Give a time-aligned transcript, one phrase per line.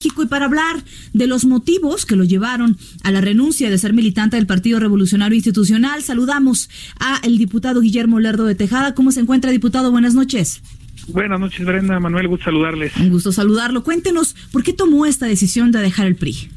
[0.00, 0.76] Y para hablar
[1.12, 5.34] de los motivos que lo llevaron a la renuncia de ser militante del Partido Revolucionario
[5.34, 6.70] Institucional, saludamos
[7.00, 8.94] a el diputado Guillermo Lerdo de Tejada.
[8.94, 9.90] ¿Cómo se encuentra, diputado?
[9.90, 10.62] Buenas noches.
[11.08, 11.98] Buenas noches, Brenda.
[11.98, 12.94] Manuel, gusto saludarles.
[12.96, 13.82] Un gusto saludarlo.
[13.82, 16.48] Cuéntenos, ¿por qué tomó esta decisión de dejar el PRI?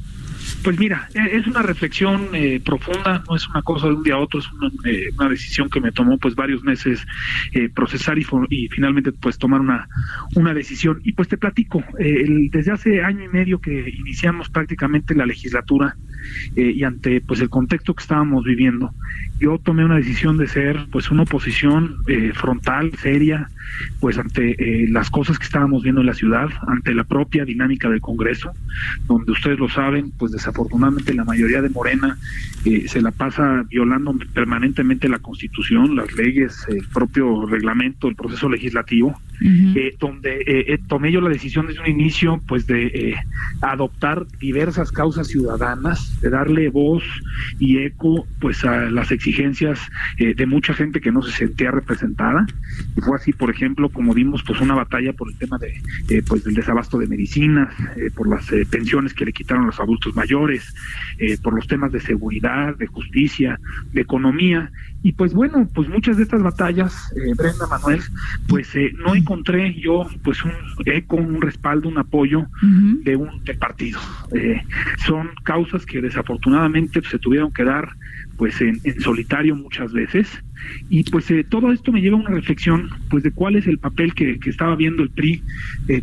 [0.63, 4.15] Pues mira, e-, es una reflexión eh, profunda, no es una cosa de un día
[4.15, 4.47] a otro, es
[4.85, 7.05] eh, una, decisión que me tomó pues varios meses
[7.53, 9.87] eh, procesar y, y, finalmente pues tomar una,
[10.35, 11.01] una decisión.
[11.03, 15.95] Y pues te platico, desde hace año y medio que iniciamos prácticamente la legislatura
[16.55, 18.93] y ante pues el contexto que estábamos viviendo,
[19.39, 21.97] yo tomé una decisión de ser pues una oposición
[22.33, 23.49] frontal, seria,
[23.99, 28.01] pues ante las cosas que estábamos viendo en la ciudad, ante la propia dinámica del
[28.01, 28.51] Congreso,
[29.07, 32.17] donde ustedes lo saben, pues desafortunadamente la mayoría de Morena
[32.65, 38.49] eh, se la pasa violando permanentemente la Constitución, las leyes, el propio reglamento, el proceso
[38.49, 43.15] legislativo, eh, donde eh, tomé yo la decisión desde un inicio pues de
[43.61, 47.03] adoptar diversas causas ciudadanas, de darle voz
[47.59, 49.79] y eco pues a las exigencias
[50.17, 52.45] de mucha gente que no se sentía representada.
[52.95, 56.43] Y fue así, por ejemplo, como vimos pues una batalla por el tema de pues
[56.43, 57.73] del desabasto de medicinas,
[58.15, 60.73] por las pensiones que le quitaron a los adultos mayores,
[61.17, 63.59] eh, por los temas de seguridad, de justicia,
[63.93, 64.71] de economía.
[65.03, 68.01] Y pues bueno, pues muchas de estas batallas, eh, Brenda Manuel,
[68.47, 70.51] pues eh, no encontré yo pues un
[70.85, 72.47] eco, un respaldo, un apoyo
[73.03, 73.29] de un
[73.59, 73.99] partido.
[75.05, 77.89] son causas que desafortunadamente se tuvieron que dar
[78.37, 80.27] pues en, solitario muchas veces.
[80.89, 84.13] Y pues todo esto me lleva a una reflexión pues de cuál es el papel
[84.13, 85.41] que, estaba viendo el PRI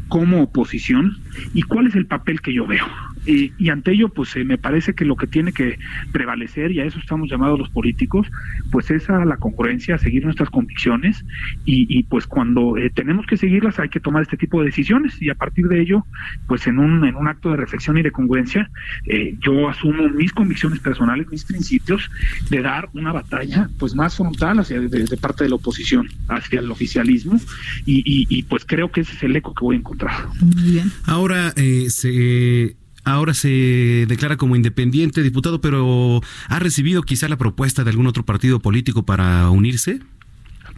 [0.08, 1.18] como oposición
[1.52, 2.86] y cuál es el papel que yo veo
[3.26, 5.78] y ante ello, pues eh, me parece que lo que tiene que
[6.12, 8.26] prevalecer, y a eso estamos llamados los políticos,
[8.70, 11.24] pues es a la congruencia, a seguir nuestras convicciones,
[11.64, 15.30] y, pues cuando eh, tenemos que seguirlas hay que tomar este tipo de decisiones, y
[15.30, 16.04] a partir de ello,
[16.46, 18.70] pues en un, en un acto de reflexión y de congruencia,
[19.06, 22.10] eh, yo asumo mis convicciones personales, mis principios,
[22.50, 26.70] de dar una batalla pues más frontal hacia de, parte de la oposición, hacia el
[26.70, 27.40] oficialismo,
[27.84, 30.28] y, y, pues creo que ese es el eco que voy a encontrar.
[30.40, 30.90] Muy bien.
[31.04, 31.52] Ahora,
[31.88, 32.76] se
[33.08, 38.24] ahora se declara como independiente diputado, pero ¿ha recibido quizá la propuesta de algún otro
[38.24, 40.00] partido político para unirse?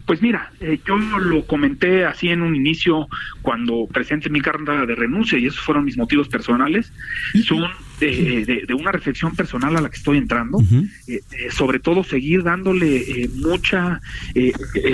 [0.05, 3.07] Pues mira, eh, yo lo comenté así en un inicio
[3.41, 6.91] cuando presenté mi carta de renuncia y esos fueron mis motivos personales.
[7.45, 7.65] Son
[8.07, 13.29] de, una reflexión personal a la que estoy entrando, eh, eh, sobre todo seguir dándole
[13.35, 14.01] mucha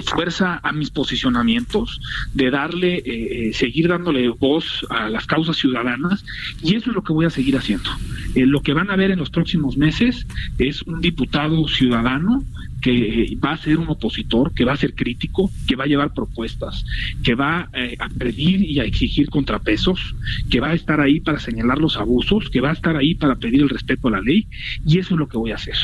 [0.06, 2.00] fuerza a mis posicionamientos,
[2.34, 6.26] de darle, seguir dándole voz a las causas ciudadanas
[6.62, 7.90] y eso es lo que voy a seguir haciendo.
[8.36, 10.26] lo que van a ver en los próximos meses
[10.58, 12.44] es un diputado ciudadano
[12.88, 16.14] que va a ser un opositor, que va a ser crítico, que va a llevar
[16.14, 16.86] propuestas,
[17.22, 20.16] que va eh, a pedir y a exigir contrapesos,
[20.50, 23.36] que va a estar ahí para señalar los abusos, que va a estar ahí para
[23.36, 24.48] pedir el respeto a la ley,
[24.86, 25.76] y eso es lo que voy a hacer.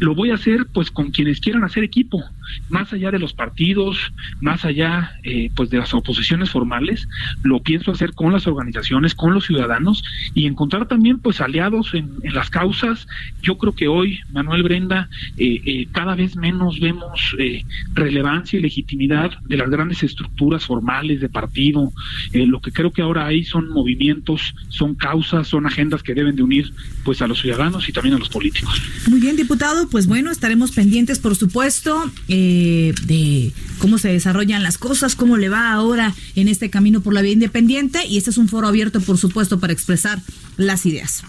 [0.00, 2.24] Lo voy a hacer pues con quienes quieran hacer equipo,
[2.70, 3.96] más allá de los partidos,
[4.40, 7.08] más allá eh, pues de las oposiciones formales,
[7.44, 10.02] lo pienso hacer con las organizaciones, con los ciudadanos
[10.34, 13.06] y encontrar también pues aliados en, las causas.
[13.42, 16.47] Yo creo que hoy, Manuel Brenda, eh, cada vez menos
[16.80, 17.64] vemos eh,
[17.94, 21.92] relevancia y legitimidad de las grandes estructuras formales de partido.
[22.32, 26.36] Eh, lo que creo que ahora hay son movimientos, son causas, son agendas que deben
[26.36, 26.72] de unir
[27.04, 28.80] pues a los ciudadanos y también a los políticos.
[29.08, 34.78] Muy bien, diputado, pues bueno, estaremos pendientes, por supuesto, eh, de cómo se desarrollan las
[34.78, 38.38] cosas, cómo le va ahora en este camino por la vía independiente y este es
[38.38, 40.20] un foro abierto, por supuesto, para expresar
[40.56, 41.24] las ideas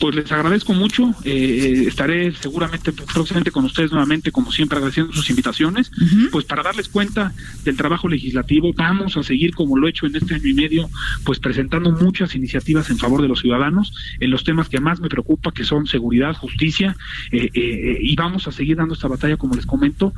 [0.00, 1.14] pues les agradezco mucho.
[1.24, 5.92] Eh, estaré seguramente próximamente con ustedes nuevamente, como siempre, agradeciendo sus invitaciones.
[6.32, 7.32] Pues para darles cuenta
[7.64, 10.90] del trabajo legislativo, vamos a seguir como lo he hecho en este año y medio,
[11.24, 15.08] pues presentando muchas iniciativas en favor de los ciudadanos en los temas que más me
[15.08, 16.96] preocupa, que son seguridad, justicia,
[17.30, 20.14] eh, eh, y vamos a seguir dando esta batalla, como les comento,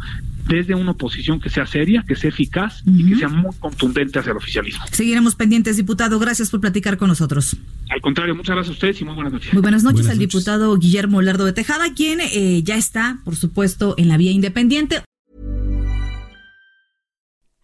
[0.46, 4.32] desde una oposición que sea seria, que sea eficaz y que sea muy contundente hacia
[4.32, 4.84] el oficialismo.
[4.90, 6.18] Seguiremos pendientes, diputado.
[6.18, 7.56] Gracias por platicar con nosotros.
[7.90, 9.52] Al contrario, muchas gracias a ustedes y muy buenas noches.
[9.52, 13.94] Muy buenas noches al diputado Guillermo Lerdo de Tejada, quien eh, ya está, por supuesto,
[13.98, 15.02] en la vía independiente.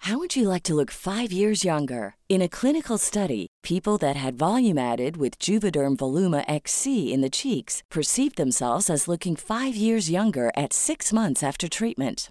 [0.03, 2.15] How would you like to look five years younger?
[2.29, 7.29] In a clinical study, people that had volume added with Juvederm Voluma XC in the
[7.29, 12.31] cheeks perceived themselves as looking five years younger at six months after treatment.